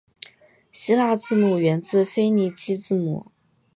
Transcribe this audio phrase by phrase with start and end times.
[0.71, 3.31] 希腊字母源自腓尼基字母。